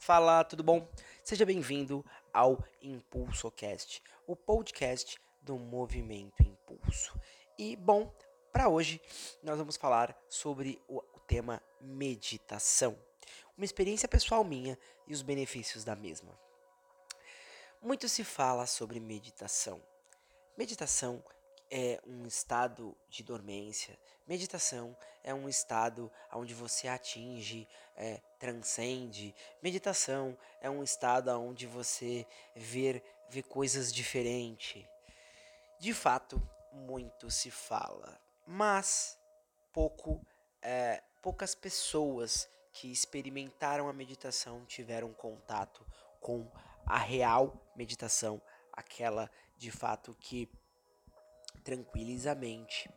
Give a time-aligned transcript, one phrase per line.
[0.00, 0.88] Fala, tudo bom?
[1.22, 2.02] Seja bem-vindo
[2.32, 7.20] ao ImpulsoCast, o podcast do Movimento Impulso.
[7.58, 8.10] E, bom,
[8.50, 8.98] para hoje
[9.42, 12.98] nós vamos falar sobre o, tema meditação,
[13.54, 16.32] uma experiência pessoal minha e os benefícios da mesma.
[17.82, 19.82] Muito se fala sobre meditação.
[20.56, 21.22] Meditação
[21.70, 23.98] é um estado de dormência.
[24.26, 29.34] Meditação é um estado onde você atinge, é, transcende.
[29.62, 34.84] Meditação é um estado onde você vê, vê coisas diferentes.
[35.78, 36.40] De fato,
[36.72, 39.18] muito se fala, mas
[39.72, 40.24] pouco,
[40.62, 45.84] é, poucas pessoas que experimentaram a meditação tiveram contato
[46.20, 46.50] com
[46.86, 48.40] a real meditação,
[48.72, 50.48] aquela de fato que
[51.62, 52.90] tranquiliza a mente,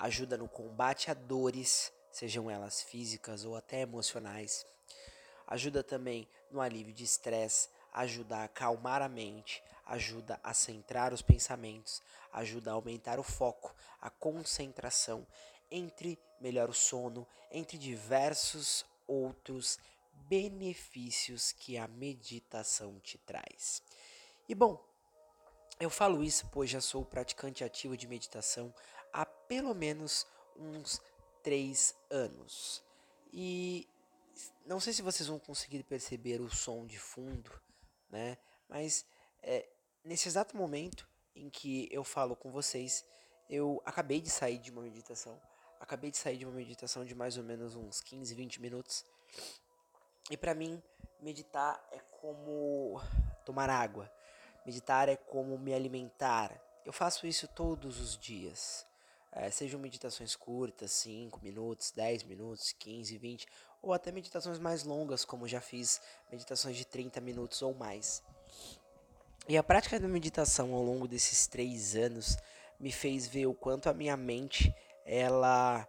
[0.00, 4.66] ajuda no combate a dores, sejam elas físicas ou até emocionais,
[5.46, 11.20] ajuda também no alívio de estresse, ajuda a acalmar a mente, ajuda a centrar os
[11.20, 15.26] pensamentos, ajuda a aumentar o foco, a concentração,
[15.70, 19.78] entre melhor o sono, entre diversos outros
[20.28, 23.82] benefícios que a meditação te traz.
[24.48, 24.82] E bom,
[25.78, 28.72] eu falo isso pois já sou praticante ativo de meditação
[29.12, 31.00] há pelo menos uns
[31.42, 32.82] três anos.
[33.32, 33.88] E
[34.64, 37.50] não sei se vocês vão conseguir perceber o som de fundo,
[38.10, 38.36] né?
[38.68, 39.04] Mas
[39.42, 39.68] é,
[40.04, 43.04] nesse exato momento em que eu falo com vocês,
[43.48, 45.40] eu acabei de sair de uma meditação.
[45.80, 49.04] Acabei de sair de uma meditação de mais ou menos uns 15, 20 minutos.
[50.30, 50.80] E para mim,
[51.20, 53.00] meditar é como
[53.44, 54.10] tomar água.
[54.64, 56.60] Meditar é como me alimentar.
[56.84, 58.86] Eu faço isso todos os dias.
[59.32, 63.46] É, sejam meditações curtas, 5 minutos, 10 minutos, 15, 20,
[63.80, 66.00] ou até meditações mais longas, como já fiz
[66.30, 68.22] meditações de 30 minutos ou mais.
[69.48, 72.36] E a prática da meditação ao longo desses três anos
[72.78, 74.74] me fez ver o quanto a minha mente
[75.04, 75.86] ela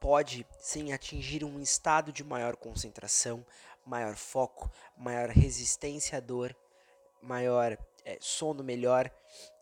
[0.00, 3.44] pode sim atingir um estado de maior concentração,
[3.84, 6.56] maior foco, maior resistência à dor,
[7.20, 9.10] maior é, sono melhor,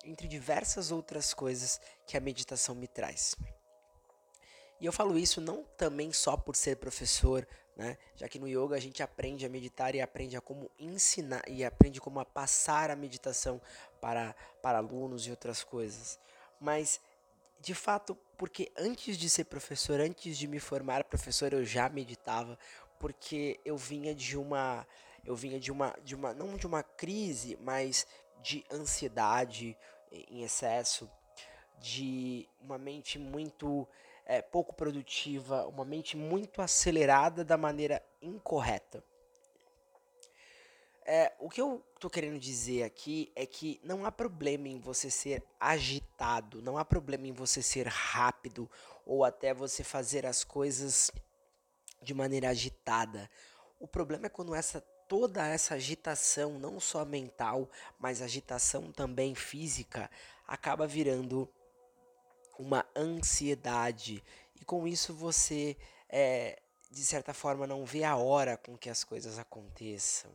[0.04, 3.34] entre diversas outras coisas que a meditação me traz.
[4.80, 7.46] E eu falo isso não também só por ser professor,
[7.76, 7.96] né?
[8.16, 11.64] Já que no yoga a gente aprende a meditar e aprende a como ensinar e
[11.64, 13.60] aprende como a passar a meditação
[14.00, 16.18] para para alunos e outras coisas.
[16.60, 17.00] Mas
[17.60, 22.56] de fato, porque antes de ser professor, antes de me formar professor, eu já meditava,
[23.00, 24.86] porque eu vinha de uma
[25.24, 28.06] eu vinha de uma de uma não de uma crise, mas
[28.42, 29.76] de ansiedade
[30.10, 31.10] em excesso,
[31.80, 33.86] de uma mente muito
[34.24, 39.02] é, pouco produtiva, uma mente muito acelerada da maneira incorreta.
[41.10, 45.10] É, o que eu tô querendo dizer aqui é que não há problema em você
[45.10, 48.70] ser agitado, não há problema em você ser rápido
[49.06, 51.10] ou até você fazer as coisas
[52.02, 53.30] de maneira agitada.
[53.80, 60.10] O problema é quando essa toda essa agitação, não só mental, mas agitação também física,
[60.46, 61.48] acaba virando
[62.58, 64.22] uma ansiedade.
[64.60, 65.76] E com isso você,
[66.08, 66.60] é,
[66.90, 70.30] de certa forma, não vê a hora com que as coisas aconteçam.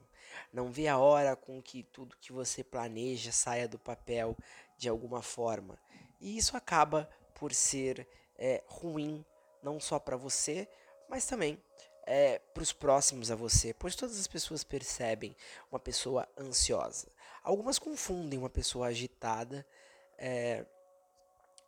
[0.52, 4.36] Não vê a hora com que tudo que você planeja saia do papel
[4.78, 5.78] de alguma forma.
[6.20, 9.24] E isso acaba por ser é, ruim,
[9.62, 10.68] não só para você,
[11.08, 11.62] mas também
[12.06, 15.36] é, para os próximos a você, pois todas as pessoas percebem
[15.72, 17.08] uma pessoa ansiosa.
[17.44, 19.66] Algumas confundem uma pessoa agitada
[20.18, 20.66] é,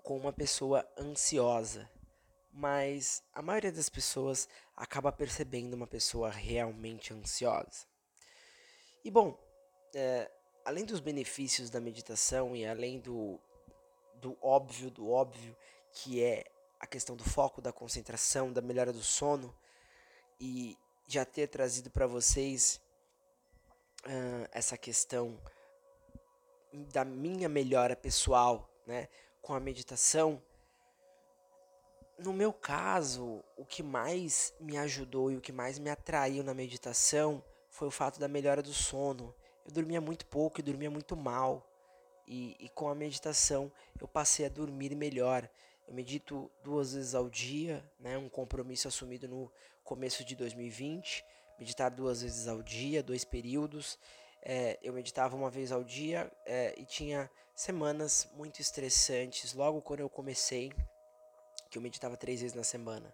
[0.04, 1.90] com uma pessoa ansiosa,
[2.52, 7.86] mas a maioria das pessoas acaba percebendo uma pessoa realmente ansiosa.
[9.04, 9.38] E bom,
[9.94, 10.30] é,
[10.64, 13.40] além dos benefícios da meditação e além do,
[14.16, 15.56] do óbvio do óbvio,
[15.92, 16.46] que é
[16.80, 19.56] a questão do foco, da concentração, da melhora do sono,
[20.40, 22.82] e já ter trazido para vocês
[24.06, 25.40] uh, essa questão
[26.92, 29.08] da minha melhora pessoal, né,
[29.42, 30.42] com a meditação.
[32.18, 36.54] No meu caso, o que mais me ajudou e o que mais me atraiu na
[36.54, 39.34] meditação foi o fato da melhora do sono.
[39.66, 41.70] Eu dormia muito pouco e dormia muito mal.
[42.28, 45.48] E, e com a meditação eu passei a dormir melhor.
[45.88, 48.18] Eu medito duas vezes ao dia, né?
[48.18, 49.52] Um compromisso assumido no
[49.84, 51.24] começo de 2020.
[51.60, 53.98] Meditar duas vezes ao dia, dois períodos.
[54.42, 59.54] É, eu meditava uma vez ao dia é, e tinha semanas muito estressantes.
[59.54, 60.74] Logo quando eu comecei,
[61.70, 63.14] que eu meditava três vezes na semana.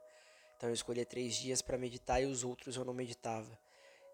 [0.58, 3.58] Então eu escolhia três dias para meditar e os outros eu não meditava.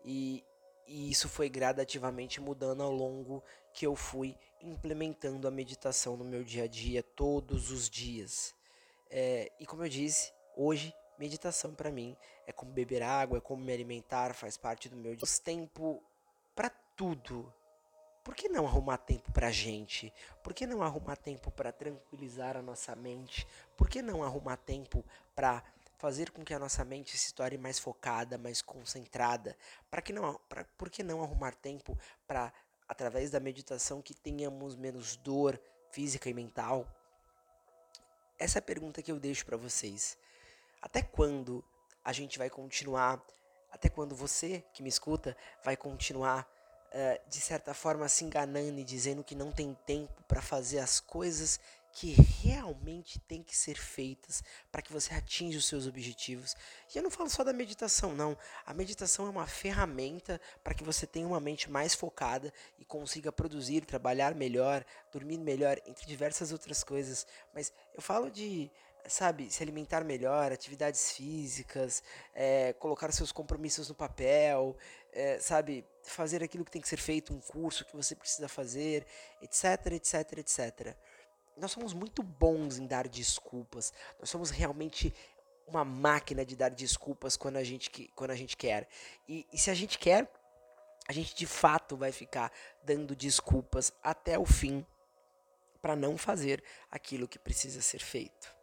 [0.03, 0.43] E
[0.87, 3.43] e isso foi gradativamente mudando ao longo
[3.73, 8.55] que eu fui implementando a meditação no meu dia a dia, todos os dias.
[9.09, 12.15] É, e como eu disse, hoje, meditação para mim
[12.45, 15.27] é como beber água, é como me alimentar, faz parte do meu dia.
[15.43, 16.01] tempo
[16.55, 17.53] para tudo.
[18.23, 20.13] Por que não arrumar tempo pra gente?
[20.43, 23.47] Por que não arrumar tempo para tranquilizar a nossa mente?
[23.77, 25.01] Por que não arrumar tempo
[25.33, 25.63] para
[25.97, 29.55] fazer com que a nossa mente se torne mais focada, mais concentrada?
[29.89, 32.51] Para que não, pra, por que não arrumar tempo para
[32.87, 35.59] através da meditação que tenhamos menos dor
[35.91, 36.87] física e mental?
[38.39, 40.17] Essa é a pergunta que eu deixo para vocês.
[40.81, 41.63] Até quando
[42.03, 43.21] a gente vai continuar?
[43.71, 46.47] Até quando você que me escuta vai continuar
[46.93, 50.99] uh, de certa forma se enganando e dizendo que não tem tempo para fazer as
[50.99, 51.59] coisas
[51.97, 52.11] que
[52.43, 56.55] realmente tem que ser feitas para que você atinja os seus objetivos.
[56.93, 58.37] E eu não falo só da meditação, não.
[58.67, 63.31] A meditação é uma ferramenta para que você tenha uma mente mais focada e consiga
[63.31, 67.25] produzir, trabalhar melhor, dormir melhor, entre diversas outras coisas.
[67.51, 68.69] Mas eu falo de
[69.07, 72.03] sabe, se alimentar melhor, atividades físicas,
[72.35, 74.77] é, colocar seus compromissos no papel,
[75.13, 79.05] é, sabe, fazer aquilo que tem que ser feito, um curso que você precisa fazer,
[79.41, 80.95] etc, etc, etc.
[81.57, 83.91] Nós somos muito bons em dar desculpas.
[84.19, 85.13] Nós somos realmente
[85.67, 88.87] uma máquina de dar desculpas quando a gente, quando a gente quer.
[89.27, 90.31] E, e se a gente quer,
[91.07, 92.51] a gente de fato vai ficar
[92.83, 94.85] dando desculpas até o fim
[95.81, 98.55] para não fazer aquilo que precisa ser feito.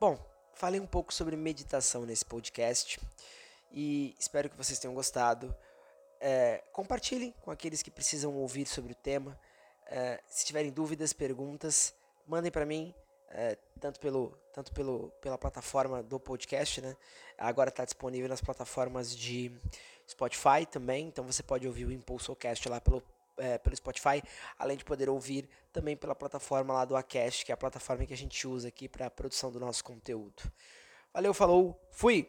[0.00, 0.18] Bom,
[0.54, 3.00] falei um pouco sobre meditação nesse podcast
[3.70, 5.54] e espero que vocês tenham gostado.
[6.20, 9.38] É, compartilhem com aqueles que precisam ouvir sobre o tema.
[9.86, 11.94] É, se tiverem dúvidas, perguntas,
[12.26, 12.94] mandem para mim,
[13.30, 16.96] é, tanto, pelo, tanto pelo, pela plataforma do podcast, né?
[17.36, 19.52] Agora está disponível nas plataformas de
[20.08, 23.02] Spotify também, então você pode ouvir o ImpulsoCast lá pelo
[23.36, 24.22] é, pelo Spotify,
[24.58, 28.14] além de poder ouvir também pela plataforma lá do Acast, que é a plataforma que
[28.14, 30.42] a gente usa aqui para a produção do nosso conteúdo.
[31.12, 32.28] Valeu, falou, fui!